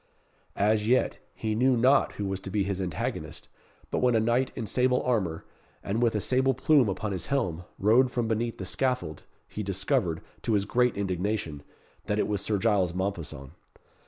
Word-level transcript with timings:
As 0.55 0.87
yet, 0.87 1.19
he 1.35 1.53
knew 1.53 1.77
not 1.77 2.13
who 2.13 2.25
was 2.25 2.39
to 2.39 2.49
be 2.49 2.63
his 2.63 2.81
antagonist; 2.81 3.47
but 3.91 3.99
when 3.99 4.15
a 4.15 4.19
knight 4.19 4.51
in 4.55 4.65
sable 4.65 5.03
armour, 5.03 5.45
and 5.83 6.01
with 6.01 6.15
a 6.15 6.19
sable 6.21 6.55
plume 6.55 6.89
upon 6.89 7.11
his 7.11 7.27
helm, 7.27 7.65
rode 7.77 8.09
from 8.09 8.27
beneath 8.27 8.57
the 8.57 8.65
scaffold, 8.65 9.21
he 9.47 9.61
discovered, 9.61 10.21
to 10.41 10.53
his 10.53 10.65
great 10.65 10.97
indignation, 10.97 11.61
that 12.05 12.17
it 12.17 12.27
was 12.27 12.41
Sir 12.41 12.57
Giles 12.57 12.95
Mompesson. 12.95 13.51